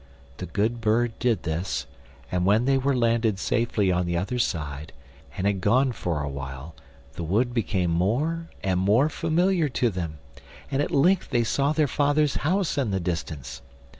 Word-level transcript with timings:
The 0.37 0.47
good 0.47 0.81
bird 0.81 1.11
did 1.19 1.43
this, 1.43 1.85
and 2.31 2.43
when 2.43 2.65
they 2.65 2.75
were 2.79 2.97
landed 2.97 3.37
safely 3.37 3.91
on 3.91 4.07
the 4.07 4.17
other 4.17 4.39
side, 4.39 4.93
and 5.37 5.45
had 5.45 5.61
gone 5.61 5.91
for 5.91 6.23
a 6.23 6.27
while, 6.27 6.73
the 7.13 7.23
wood 7.23 7.53
became 7.53 7.91
more 7.91 8.49
and 8.63 8.79
more 8.79 9.09
familiar 9.09 9.69
to 9.69 9.91
them, 9.91 10.17
and 10.71 10.81
at 10.81 10.89
length 10.89 11.29
they 11.29 11.43
saw 11.43 11.71
their 11.71 11.85
father's 11.87 12.37
house 12.37 12.79
in 12.79 12.89
the 12.89 12.99
distance. 12.99 13.61